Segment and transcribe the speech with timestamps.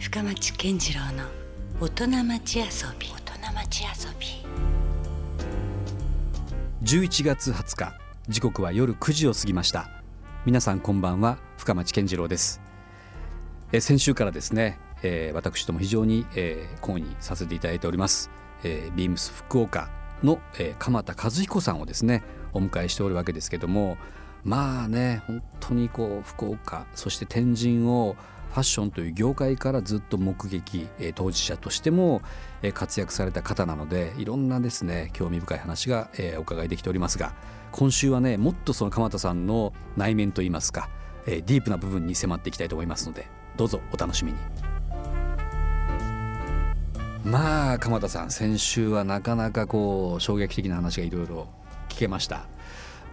[0.00, 1.24] 深町健次郎の
[1.80, 2.64] 大人町遊
[3.00, 3.08] び。
[3.26, 4.26] 大人町遊び。
[6.84, 7.98] 11月20日
[8.28, 9.90] 時刻は夜9時を過ぎました。
[10.46, 12.60] 皆さんこんばんは深町健次郎です。
[13.72, 18.30] え先週からですね、えー、私ども非常に、えー、懇意させていただいております、
[18.62, 19.90] えー、ビームス福岡
[20.22, 22.22] の、えー、鎌田和彦さんをですね
[22.52, 23.98] お迎えしておるわけですけども
[24.44, 28.16] まあね本当にこう福岡そして天神を
[28.50, 32.22] ファッションという業界からずっと目撃、えー、当事者としても、
[32.62, 37.34] えー、活躍された方なのでいろんなですね興味深い話が、えー、お伺いできておりますが
[37.72, 40.88] 今週はねもっとその鎌田さんの内面といいますか、
[41.26, 44.38] えー、ディープな部分に迫っていきたいと思いますのでどうぞお楽しみに。
[47.24, 51.48] まあ鎌田さん先週はなかなかこう衝撃的な話がいろいろ
[51.90, 52.46] 聞けました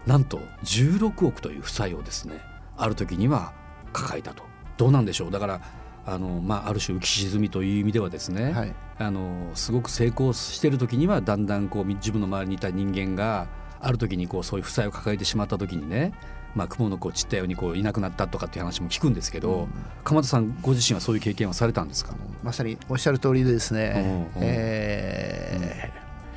[0.06, 2.40] なんと16億という負債をですね
[2.78, 3.54] ある時には
[3.92, 4.44] 抱えたと
[4.78, 5.32] どうなんでしょう。
[5.32, 5.62] だから
[6.06, 13.48] あの、まあ、ある種浮き沈みという意味ではですね、はい、あのすごく成功してる時にはだんだんこう自分の周りにいた人間が
[13.80, 16.14] ある時にこうそういう負債を抱えてしまった時にね
[16.56, 19.68] まあ、雲のこう散ったようにこういなくなったとかっていう話も聞くんですけど、うん、
[20.06, 22.16] 鎌田さんご自身はそういう経験はされたんですか？
[22.44, 25.92] まさにおっしゃる通りでですね、うん、え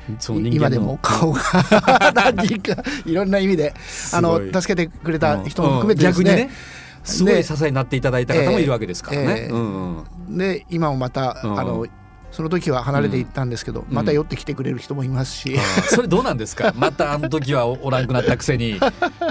[0.09, 1.41] ー、その今でも顔が
[2.13, 3.73] 何人かいろんな意味で
[4.13, 6.49] あの助けてくれた人も含めてですね、ね
[7.03, 9.27] すごい支えになっていただいた方もいるわけですからね。
[9.27, 11.85] えーえーうんうん、で今もまた、あの
[12.31, 15.57] その時は離れていったんですけど、また寄ってきてくれる人もいますし、
[15.89, 16.71] それどうなんですか？
[16.77, 18.79] またあの時はおらんくなったくせに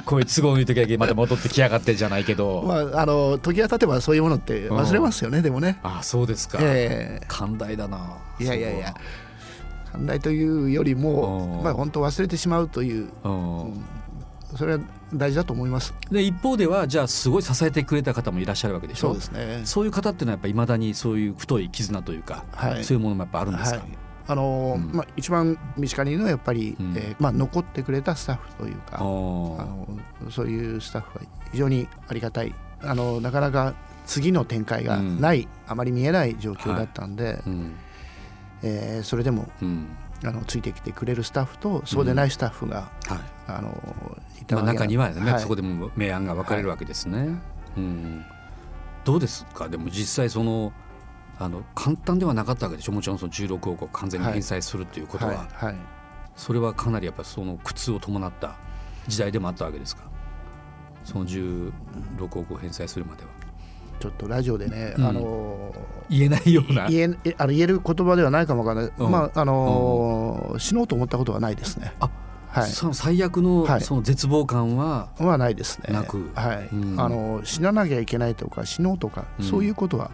[0.04, 5.78] こういう都合のいい時だけまた戻ってきやがってじゃないけど、まあ、あの時が経てばそういうものって忘れますよね、でもね。
[5.84, 8.16] あそうですか、えー、寛大だな。
[8.40, 8.94] いやいやいや
[9.92, 13.84] 寛大というよりも、まあ、本当忘れてしまうという、うん、
[14.56, 14.80] それは
[15.12, 15.94] 大事だと思います。
[16.10, 19.08] で一方ではじゃあすごい支えてくれた方もいらっしゃるわけでしょ？
[19.08, 19.60] そうですね。
[19.64, 23.88] そういう方っていうのはやっぱいまだにそういう太い絆というか、はい、そういうものもやっぱあるんですか、はい、
[24.26, 29.98] あの、うん、まあ、一番身近にいるのはやっぱり、うん、えー、まあ、残ってくれたスタッフというかあの
[30.30, 32.54] そういうスタッフは非常にありがたい。
[32.80, 33.74] あのなかなか
[34.06, 37.40] 次の展開がない、うん、あまり見えない状況だったんで、はい、
[38.62, 39.48] えー、それでも、
[40.24, 47.18] あのついてきてくれるスタッフとそうでないスタッフが、はい、あのいたまあ、中にはね、はい、そこでも明暗が分かれるわけですね。
[47.18, 47.28] はい、
[47.76, 48.24] うん、
[49.04, 49.68] どうですか？
[49.68, 50.72] でも実際その
[51.38, 52.92] あの簡単ではなかったわけでしょ？
[52.92, 55.64] もちろんその16億を完全に返済するということは、はい。
[55.66, 55.76] はい、
[56.34, 58.56] それはかなりやっぱその苦痛を伴った
[59.06, 60.02] 時代でもあったわけですか？
[61.04, 61.72] その16
[62.24, 63.28] 億を返済するまでは。
[63.98, 65.74] ちょっとラジオでね、うん、あの
[66.08, 66.88] 言えないような。
[66.88, 71.92] 言えあの言える言葉ではないかもわからない、うん、まああの、うん、死のうと思ったことはないですね。
[72.00, 72.10] あ
[72.50, 75.92] はい、その最悪のその絶望感は、はないですね。
[75.92, 76.68] なく、はい。
[76.96, 80.10] あの死ななきゃいけないとか死のうとか、そういうことは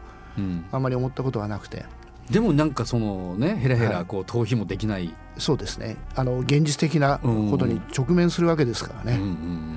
[0.73, 1.85] あまり思ったことはなくて。
[2.31, 5.97] でもなんかそのねへらへらこう逃避もできない、そうですね。
[6.17, 9.74] あの現実的なことに直面するわけですからね、うんうんうん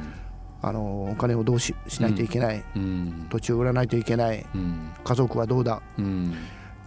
[0.68, 6.34] あのお金をどうししないといけない、うん、土地を売らないといけない、うん、家族はどうだ、うん、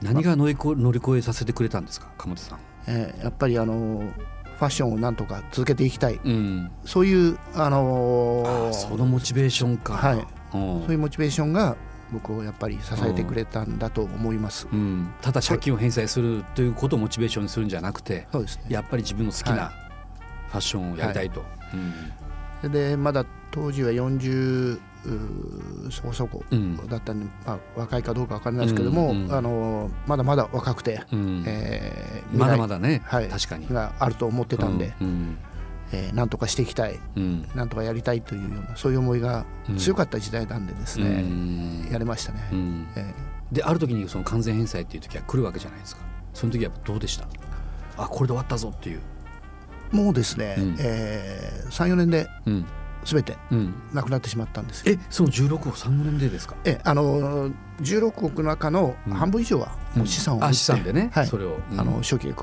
[0.02, 4.04] 何が乗り乗り越えさせてくれたんですか鴨田さん、えー、やっぱりあの
[4.58, 6.20] ファッションをなんとか続けていきたい、
[6.84, 11.78] そういうあのー、そのモチベーションか、はい、そういうモチベーションが
[12.12, 14.68] 僕をやっぱり支えてくれたんだと思います、
[15.22, 19.72] ただ借金を返済するということをモチベーションにするんじゃなくてそうです、ね、やっぱり自分の好きな
[20.50, 21.40] ファッションをやりたいと。
[21.40, 21.46] は
[22.66, 22.68] い。
[22.68, 24.78] でまだ当時は40
[25.90, 26.44] そこそこ
[26.88, 33.66] だったんで、まあ、若いかどうか分からないですけども、うんうん、あのまだまだ若くて、うん、えー、まだまだね、はい、確かに。
[33.68, 35.38] があると思ってたんで、うんうん、
[35.92, 39.46] えー、なんとかしていきたい、うん、なんとかやりたいというようなそういう思いが
[39.78, 42.48] 強かった時代なんでですね、うん、やれましたね。
[42.52, 42.88] うん。
[42.94, 46.02] えー、である時にその完全返済っていう時は来るわけじゃないですか。
[46.34, 47.26] その時はどうでした？
[47.96, 49.00] あこれで終わったぞっていう。
[49.92, 52.66] もうですね、うん、えー、34年で、うん
[53.04, 53.36] 全て
[53.92, 56.56] なくなってしまったんです、うん、えその16億3年でですか？
[56.64, 57.50] えあの
[57.80, 62.34] 16億の中の半分以上はもう資産を、うん、資産でね、はい、それを、うん、あの初期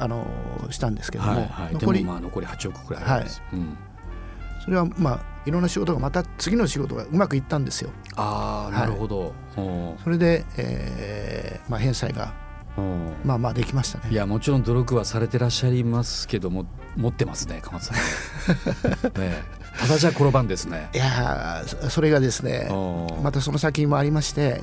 [0.00, 0.26] あの
[0.70, 3.76] したんですけども、はいはい、残りまあ残り8億くらいはい、うん、
[4.64, 7.90] それはまあいろんな仕事がまた次の仕事がうまくいったんですよ。
[8.16, 12.34] ああなるほど、はい、それで、えーまあ、返済が
[13.24, 14.10] まあまあできましたね。
[14.10, 16.66] いやもちろん努力はされてらっしゃいますけども
[16.96, 19.18] 持ってますね鎌田さん。
[19.20, 19.42] ね
[19.78, 20.90] ただじゃ転ばんですね。
[20.94, 22.68] いやそれがですね
[23.22, 24.60] またその先もありまして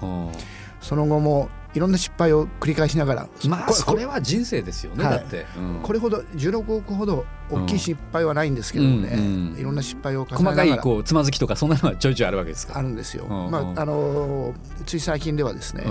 [0.82, 9.54] その後もいろんな失敗を繰り返しながらまあそれは人生ですよね、はい、だって、うん、これほど16億ほど大きい失敗はないんですけどね、うん。
[9.54, 10.64] うん、いろんな失敗を重ねながら。
[10.64, 12.78] 細かいこうつまずきとかそんなのはちょいちょいあるわけですか？
[12.78, 14.54] あるんですよ、まああの
[14.86, 15.86] つい最近ではですね、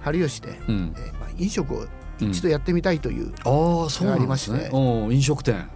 [0.00, 0.94] 春吉で、うん。
[0.98, 1.86] えーまあ、飲食を
[2.20, 4.16] 一度やってみたいという、ああそうなんですね。
[4.16, 4.70] ありまして。
[4.72, 5.54] おー飲食店。
[5.54, 5.66] はい、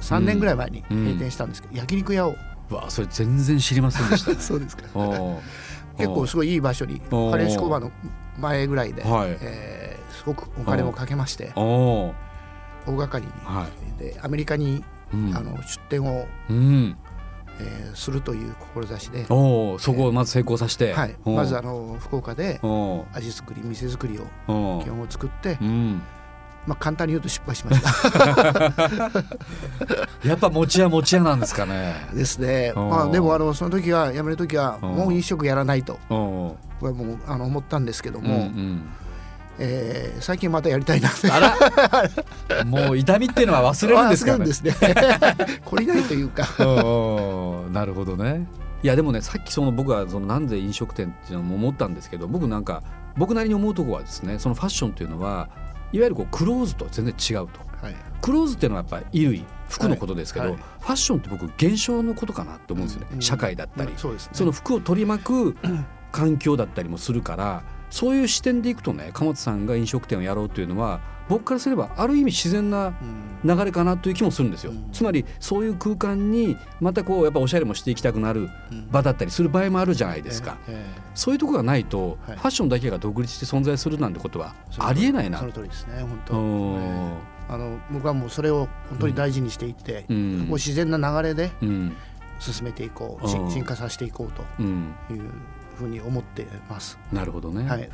[0.00, 2.36] 3年ぐらい前に閉店したんですけど、焼肉屋を。
[2.70, 4.84] うわそれ全然知りませんでした、ね、 そうですか。
[5.98, 7.30] 結構すごいいい場所におー。
[7.32, 7.90] 春吉工場の
[8.38, 9.36] 前ぐらいで、はい。
[9.40, 12.12] えーすごくお金もかけまして大
[12.84, 14.84] 掛かりに、はでアメリカに、
[15.14, 15.34] うん。
[15.34, 16.96] あの出店を、うん。
[17.58, 22.60] えーするという志で、おおそこをまず成功させて、はい、まずあの福岡で
[23.12, 24.24] 味作り店作りを
[24.82, 26.02] 基本を作って、うん
[26.66, 28.72] まあ、簡単に言うと失敗しました。
[30.28, 31.94] やっぱ餅屋餅屋なんですかね。
[32.14, 35.98] ですね、まあ、でもあのその時は辞める時はもう飲食やらないと。
[36.10, 38.82] おお僕はもうあの思ったんですけどうんも、うん。
[39.58, 41.30] えー最近またやりたいなって。
[41.30, 42.64] あら。
[42.64, 44.44] もう痛みっていうのは忘れるんですかね。
[44.44, 44.72] ですね。
[45.64, 46.42] 懲りないというか。
[47.72, 48.46] なるほどね。
[48.82, 52.82] いやでもねさっきその僕はそのなんで飲食店っていうのも思ったんですけど僕なんか
[53.16, 55.50] 僕なりに思うところはですねそのファッションっていうのは
[55.92, 57.60] いわゆるこうクローズとは全然違うと。
[57.82, 57.96] はい。
[58.20, 60.54] クローズっていうのはやっぱり衣類服のことですけど、はい。
[60.54, 64.18] はいファッションって僕現象のことかなって思うんですよね、うん社会だったり、うんそね。
[64.32, 65.56] その服を取り巻く
[66.10, 73.30] 環境だったりもするからそういう視点でいくとね鎌田さんが飲食店をやろうというのは僕からすればある意味自然なうん。
[73.42, 74.90] 流れかなという気もするんですよ、うん。
[74.92, 78.90] つまりそういう空間にまたこうやっぱおしゃれもしていきたくなるうん。
[78.90, 82.36] 場だったりする場合もあるじゃないですか、ええそういうところがないと、はい。
[82.36, 85.38] ファッションだけが独立して存在するなんてことはありえないな。
[85.38, 87.18] その通りですね本う
[87.48, 90.38] 当、あの僕はもうそれを本当に大事にしていって、うん。
[90.40, 91.96] もう自然な流れでうん。
[92.40, 93.50] 進めていこう、しうん。
[93.50, 94.94] 進化させていこうとうん。
[95.10, 95.22] いう
[95.76, 96.98] ふうに思ってます。
[97.10, 97.88] なるほどね、はい、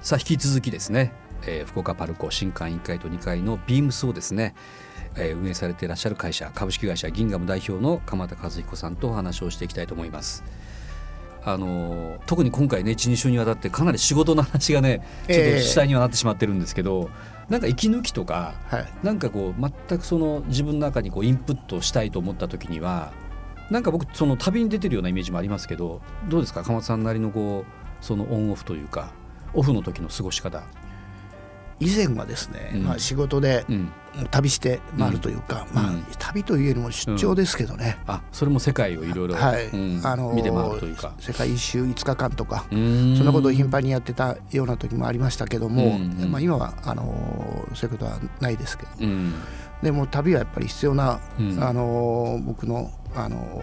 [0.00, 1.12] さあ引き続きですね、
[1.46, 4.54] えー福岡パルコ新館1階と2階のビームスをですね、
[5.16, 10.44] えー運営されていらっしゃる会社株式会社ギンガム代表の鎌田和彦さんとお話をしていきたいと思います。
[11.42, 17.08] あのー特に今回ね12週にわたってかなり仕事の話がねちょっと主体にはなってしまってるんですけど、
[17.48, 23.12] なんか息抜きとかはい、なんかこう全くその自分の中にこうインプットしたいと思った時には
[23.70, 26.62] なんか僕その旅に出てるようなイメージもありますけどどうですか？
[26.62, 29.12] 鎌田さんなりのこうそのオンオフというか
[29.54, 30.62] オフの時の過ごし方。
[31.80, 32.82] 以前はですね、うん。
[32.84, 33.90] まあ、仕事でうん、
[34.30, 36.04] 旅して回るというか、まあうん。
[36.18, 40.00] 旅というよりも出張ですけどね、あそれも世界をいろいろはい、うん。
[40.04, 41.12] あのー見て回るというか。
[41.18, 45.98] 世界一周5日間とか、そんなことを頻繁にやってたような時もありましたけども、
[46.28, 48.90] まあ、今はあのーそういうことはないですけど。
[49.00, 49.34] うん。
[49.82, 51.62] でも旅はやっぱり必要な、うん。
[51.62, 53.62] あのー僕の、あの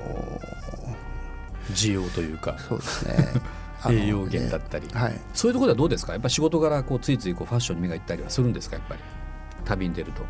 [1.71, 2.51] 需要というか。
[2.51, 3.27] ーそうですね
[3.89, 5.19] 栄養源だったり、はい。
[5.33, 6.13] そういうところではどうですか？
[6.13, 8.77] やっぱ仕事柄こうついついこうファッションに目がいったりはするんですか？
[8.77, 9.01] やっぱり
[9.65, 10.23] 旅に出ると。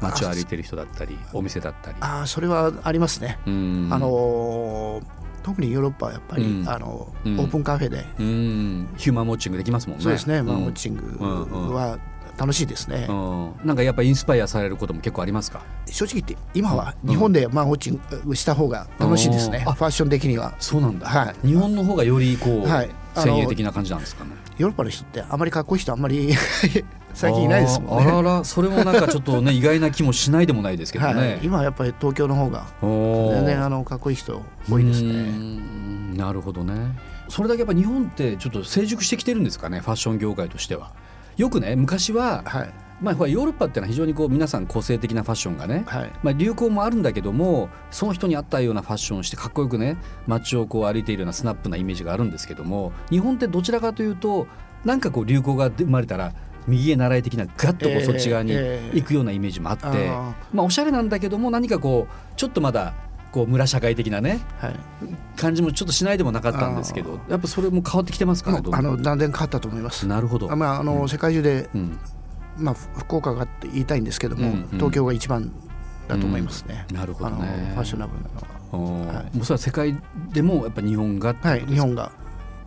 [0.00, 1.96] 街を歩いてる人だったりお店だったり。
[2.00, 3.88] ああそれはありますね、うん。
[3.92, 6.68] あのー特にヨーロッパはやっぱり、うん。
[6.68, 7.40] あのうん。
[7.40, 8.88] オープンカフェで、うん。
[8.98, 10.04] ヒューマンウォッチングできますもんね。
[10.04, 10.64] そうですね、まあ、うん。
[10.64, 11.24] ウォッチング
[11.74, 11.98] は
[12.40, 13.52] 楽しいですね、うん。
[13.64, 15.60] なんかやっぱインスパイアされることも結構ありますか？
[15.86, 19.72] 正直言って今は日本でまあウォッチングした方が楽しいですね、うん。
[19.72, 19.74] あ。
[19.74, 20.54] ファッション的には。
[20.58, 21.46] そうなんだ、はい。
[21.46, 22.90] 日本の方がよりこう、はい。
[23.14, 24.30] 先鋭的な感じなんですかね？
[24.56, 26.32] ヨーロッパの人ってあまりかっこいい人あんまり
[27.12, 28.10] 最近いないですもんね。
[28.10, 28.44] あらら。
[28.44, 31.14] それもなんかちょっとね 意外な気もしないでもないですけどね。
[31.14, 34.40] はい、今はやっぱり東京の方が全然あのかっこいい人
[34.70, 35.12] 多いですね。
[35.12, 36.16] ん。
[36.16, 36.96] なるほどね。
[37.28, 39.80] それだけやっぱ日本ってちょっと成熟してきてるんですかね？
[39.80, 40.92] ファッション業界としては
[41.40, 42.70] よくね昔は、はい。
[43.00, 46.12] まあ、ほらヨーロッパっていうのは非常にこう皆さん個性的なファッションがね、はい。
[46.22, 54.48] まあ、流行もあるんだけどもその人に合ったようなファッションをしてかっこよくね街をこう歩いているようなスナップなイメージがあるんですけども日本ってどちらかというと
[54.84, 56.34] なんかこう流行が生まれたら
[56.66, 62.92] 右へ習い的なガッとこえーうそっち側にえー行くようなイメージもあって、あまあ、おしゃれなんだけども何かこうちょっとまだ
[63.32, 64.76] こう村社会的なねはい。
[65.36, 68.60] 感じもちょっとしないでもなかったんですけどやっぱそれも変わってきてますか？
[68.72, 70.06] あの断然変わったと思います。
[70.06, 70.50] なるほど。
[70.50, 71.98] あまああの世界中でうん、
[72.58, 74.68] まあ福岡がって言いたいんですけども、うんうん。
[74.72, 75.52] 東京が一番
[76.08, 76.86] だと思いますね。
[76.92, 77.72] なるほどね。
[77.74, 79.14] ファッショナブルなのおー。
[79.14, 79.36] はい。
[79.36, 79.96] もうそれは世界
[80.32, 81.34] でもやっぱ日本がは。
[81.40, 82.12] はい日本が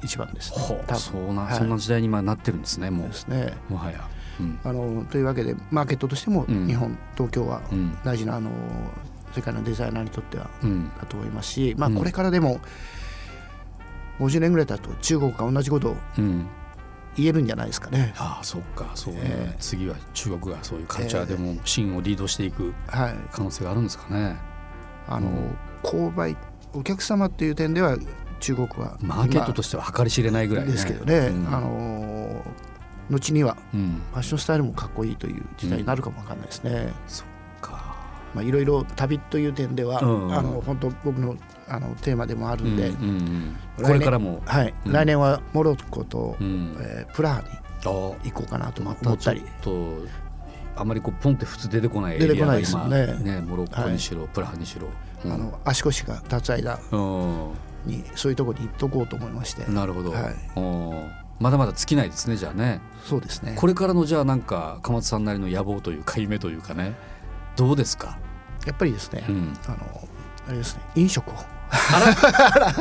[0.02, 0.58] 一番です、ね。
[0.96, 1.56] そうな、はい。
[1.56, 3.54] そんな時代に今なってるんですねもですね。
[3.70, 4.08] うもはや、
[4.40, 4.60] うん。
[4.64, 6.68] あのというわけでマーケットとしてもうん。
[6.68, 7.98] 日本、東京はうん。
[8.04, 8.50] 大事なあの
[9.34, 10.92] 世界のデザイナーにとってはうん。
[10.98, 11.96] だと思いますし、まあ、うん。
[11.96, 12.60] これからでも
[14.20, 16.48] 50年ぐらいだと中国が同じことをうん、
[17.16, 18.14] 言えるんじゃないですかね。
[18.18, 18.92] ああそっか。
[18.96, 24.38] そうね、えー次は中国がそういうカルチャーでも真をリードしていくはい、可能性があるんですかね。
[25.08, 25.56] あの、うん。
[25.84, 26.38] 購買
[26.74, 27.98] お客様っていう点では
[28.40, 31.54] 中国はマーケットとしては計り知れないぐらい、ね、ですけどね、うん。
[31.54, 32.46] あの
[33.10, 34.02] 後にはうん。
[34.12, 36.94] ファッションスタイルもかっこいいという時代になるかもわかんないですね。
[37.08, 37.33] そっか
[38.34, 40.34] まあいろいろ旅という点では、うん。
[40.34, 41.36] あの本当僕の
[41.68, 44.92] あのテーマでもあるんで、うんうんこれからも、はい、うん。
[44.92, 46.76] 来年はモロッコと、うん。
[46.80, 47.48] えープラハに
[48.32, 49.42] 行こうかなと思ったり。
[49.62, 50.06] と
[50.76, 54.88] あまりこうポンって普通出てこないエリアが今ねねモロッコにしろ、はい、プラハにしろ、
[55.24, 56.80] うん、あの足腰が立つ間
[57.86, 59.70] にそういうところに行っとこうと思いまして。
[59.72, 60.34] なるほど、はい、
[61.40, 62.82] まだまだ尽きないですねじゃあね。
[63.04, 63.56] そうですね。
[63.56, 66.94] これからのじゃあなんか鎌田さんなりの野望というか夢というかね
[67.56, 68.18] どうですか？
[68.66, 69.78] やっぱりですね、うん、あの
[70.48, 71.34] あれですね飲食を。
[71.70, 72.74] あ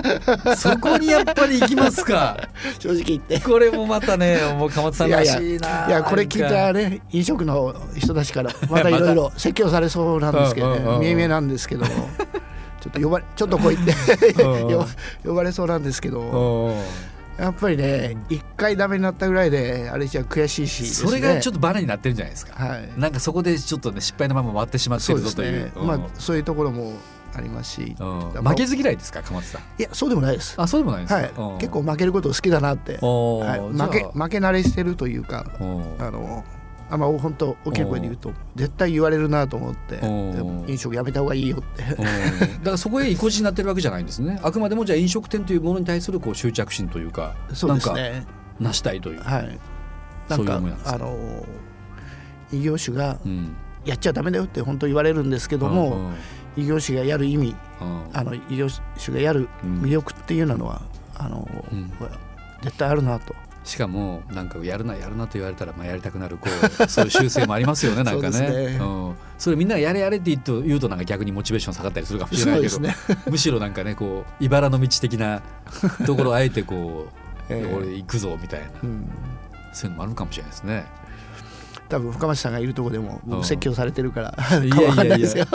[0.44, 0.56] ら。
[0.56, 2.36] そこにやっぱり行きますか。
[2.78, 3.40] 正直言って。
[3.40, 12.10] これもまたねもう鎌田さんらしいないやこれ聞いたね飲食の人たちからまたいろいろ 説教されそうなんですけどね見え見えなんですけども。
[12.80, 14.44] ちょっと呼ばれちょっとこう言って
[15.24, 16.74] 呼ばれそうなんですけど
[17.38, 25.72] やっぱりね一回ダメになったぐらいであれじゃ悔しいし、ね、それがちょっとバネになってるんじゃないですか、はい、なんかそこでちょっとね失敗のまま終わってしまってるぞという、ね。
[25.76, 26.94] まあ、そういうところも
[27.34, 29.62] ありますし、負けず嫌いですか鎌田さん？
[29.80, 30.54] いやそうでもないです。
[30.58, 35.46] あそうでもないですはい、結構負けること好きだなって、はい、負け負け慣れしてるというか
[35.98, 36.44] あの
[36.92, 39.98] あまあ本当大きい声で言うと絶対言われるなと思って
[40.70, 41.82] 飲食やめた方がいいよって。
[41.82, 44.38] だからそこへ意固地になってるわけじゃないんですね。
[44.42, 48.26] あくまでもじゃあ飲食店というものに対するこう執着心というかそうですね。
[48.60, 49.58] なしたいという、はい、
[50.28, 50.60] なんか？
[50.84, 51.46] あの
[52.52, 53.18] 異業種が
[53.86, 56.10] やっちゃだめだよって本当言われるんですけども、
[56.58, 57.56] 異業種がやる意味、
[58.12, 58.68] あの異業
[59.02, 60.82] 種がやる魅力っていうのは、
[61.14, 61.48] あの、
[62.62, 63.34] 絶対あるなと。
[63.64, 68.40] しかもなんかやるなやるなと言われたらまあやりたくなるこうそういう習性もありますよね なんかね。
[68.40, 72.96] ね、うん、それみんなやれやれって言うと言うとなんか逆にモチベーション下がったりするかもしれないけど、ね、
[73.30, 75.42] むしろなんかねこう茨の道的な
[76.04, 77.12] ところをあえてこう、
[77.48, 79.08] えー、俺行くぞみたいな、うん、
[79.72, 80.84] そういうのもあるかもしれないですね。
[81.92, 85.16] 多分深町さんがいるとこでも僕説教されてるから、うん、いやいや。
[85.16, 85.46] いや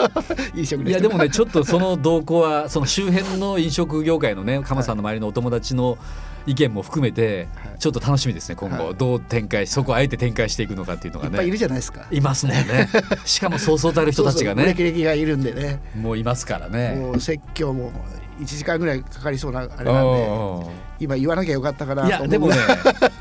[0.54, 5.98] 飲食いやでもねちょっとその動向はその周辺の飲食業界のね鎌さんの周りのお友達の
[6.46, 7.48] 意見も含めて
[7.80, 8.94] ちょっと楽しみですね今後。
[8.94, 11.32] どう展開そこをあえて展開していくのかっていうのがね。
[11.32, 12.06] いっぱいいるじゃないですか。
[12.12, 12.88] いますもんね。
[13.26, 14.62] しかもそうそうたる人たちがね。
[14.62, 15.80] そうそうがいるんでね。
[16.00, 16.94] もういますからね。
[16.94, 17.90] もう説教も
[18.38, 22.56] 1時間ぐらいかかりそうなあれなんで今言わなきゃよかったかないやでもね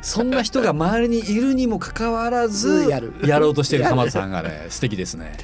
[0.02, 3.14] そんな人が周りにいるにもかかわらずやる。
[3.24, 5.38] やろうとしてる 鎌田さんがね素敵ですね。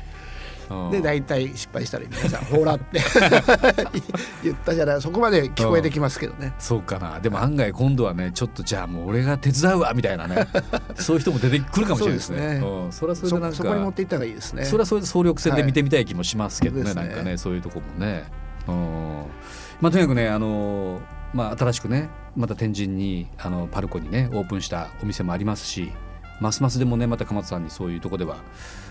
[0.92, 3.00] で大体失敗したら皆さん「ほら」って
[4.44, 5.02] 言ったじゃない。
[5.02, 6.54] そこまで聞こえてきますけどね。
[6.58, 7.20] そうかな。
[7.20, 10.48] でも案外今度はねちょっとじゃあもう俺が手伝うわみたいなね。
[10.96, 12.62] そういう人も出てくるかもしれないですね。
[12.64, 14.66] うん、それはそれでなんかそこに持っていった方がいいですね。
[14.66, 18.24] それはそれで総力戦で見てみたい気もしますけどね、はい、なんかねそういうとこもね。
[18.38, 21.02] うんまあとにかくねあの
[21.34, 25.92] まあ新しくねまた天神にあのパルコにねオープンしたお店もありますし
[26.40, 28.38] ますますでもねまた鎌田さんにそういうとこでは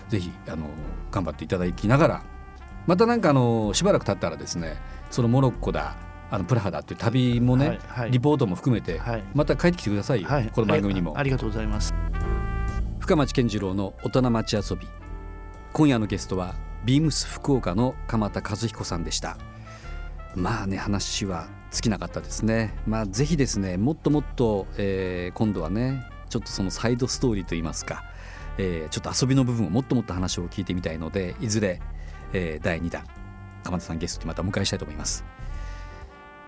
[0.09, 0.67] ぜひあの
[1.11, 2.23] 頑張っていただきながら
[2.87, 4.77] またなんかあのしばらく経ったらですね
[5.09, 5.95] そのモロッコだ
[6.31, 11.93] あのプラハだっていう旅もね、はいはい、リポートも含めて、はい、また帰ってきてくださいよ、はい、この番組にも、ありがとうございます。
[12.97, 14.87] 深町健二郎の大人町遊び。
[15.73, 19.37] 今夜のゲストはビームス福岡の鎌田和彦さんでした
[20.35, 22.73] まあね話は尽きなかったですね。
[22.87, 28.03] まあぜひですねもっともっと、えー、今度はねちょっとそのサイドストーリーといいますか、
[28.57, 31.81] えー、ちょっと遊びの部分をもっともっと話を聞いてみたいのでいずれ、
[32.33, 33.05] えー、第2弾
[33.63, 35.23] 鎌田さんゲストにまたお迎えしたいと思います。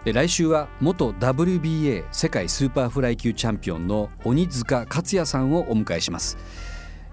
[0.05, 6.37] 来週は元 WBA 世界スーパーフライ級チャンピオンの鬼塚克也さんをお迎えします。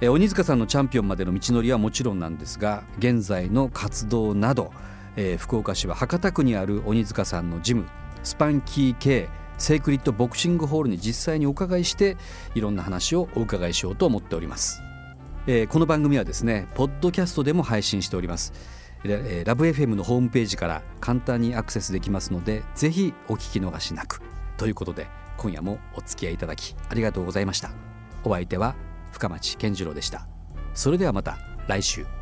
[0.02, 4.72] 鬼塚さんのチャンピオンまでの道のりはもちろんなんですが現在の活動など
[5.16, 7.86] えー、福岡市は博多区にある鬼塚さんのジム
[8.22, 9.28] スパンキー系
[9.58, 12.16] セイクリッドボクシングホールに実際にお伺いして
[12.54, 14.82] いろんな話をお伺いしようと思っております、
[15.46, 18.52] えー、この番組はですねポッドキャストでも配信しております。
[19.04, 24.22] ラブ FM のホームページから簡単にアクセスできますのでぜひお聞き逃しなく。
[24.56, 27.72] ということで今夜もお付き合いいただきありがとうございました。
[28.22, 28.76] お相手は
[29.10, 30.28] 深町健次郎でした。
[30.74, 32.21] それではまた来週。